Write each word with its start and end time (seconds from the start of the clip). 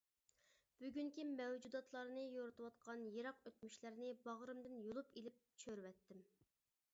بۈگۈنكى 0.83 1.25
مەۋجۇداتلارنى 1.33 2.23
يورۇتۇۋاتقان 2.37 3.03
يىراق 3.17 3.45
ئۆتمۈشلەرنى 3.51 4.11
باغرىمدىن 4.25 4.81
يۇلۇپ 4.89 5.21
ئېلىپ 5.21 5.47
چۆرۈۋەتتىم. 5.65 6.25